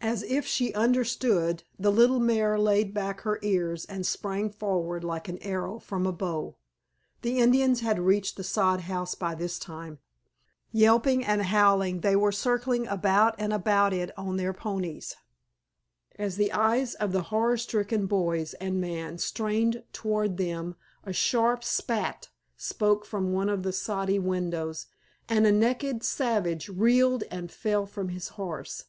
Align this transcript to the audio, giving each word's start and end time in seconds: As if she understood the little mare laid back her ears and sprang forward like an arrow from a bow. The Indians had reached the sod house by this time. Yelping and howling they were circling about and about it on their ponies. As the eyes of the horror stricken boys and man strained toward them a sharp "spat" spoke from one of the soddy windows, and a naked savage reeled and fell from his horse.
As 0.00 0.22
if 0.22 0.46
she 0.46 0.72
understood 0.72 1.64
the 1.80 1.90
little 1.90 2.20
mare 2.20 2.60
laid 2.60 2.94
back 2.94 3.22
her 3.22 3.40
ears 3.42 3.84
and 3.86 4.06
sprang 4.06 4.50
forward 4.50 5.02
like 5.02 5.28
an 5.28 5.36
arrow 5.42 5.80
from 5.80 6.06
a 6.06 6.12
bow. 6.12 6.56
The 7.22 7.40
Indians 7.40 7.80
had 7.80 7.98
reached 7.98 8.36
the 8.36 8.44
sod 8.44 8.82
house 8.82 9.16
by 9.16 9.34
this 9.34 9.58
time. 9.58 9.98
Yelping 10.70 11.24
and 11.24 11.42
howling 11.42 12.02
they 12.02 12.14
were 12.14 12.30
circling 12.30 12.86
about 12.86 13.34
and 13.36 13.52
about 13.52 13.92
it 13.92 14.16
on 14.16 14.36
their 14.36 14.52
ponies. 14.52 15.16
As 16.14 16.36
the 16.36 16.52
eyes 16.52 16.94
of 16.94 17.10
the 17.10 17.22
horror 17.22 17.56
stricken 17.56 18.06
boys 18.06 18.54
and 18.54 18.80
man 18.80 19.18
strained 19.18 19.82
toward 19.92 20.36
them 20.36 20.76
a 21.02 21.12
sharp 21.12 21.64
"spat" 21.64 22.28
spoke 22.56 23.04
from 23.04 23.32
one 23.32 23.48
of 23.48 23.64
the 23.64 23.72
soddy 23.72 24.20
windows, 24.20 24.86
and 25.28 25.48
a 25.48 25.52
naked 25.52 26.04
savage 26.04 26.68
reeled 26.68 27.24
and 27.28 27.50
fell 27.50 27.86
from 27.86 28.10
his 28.10 28.28
horse. 28.28 28.84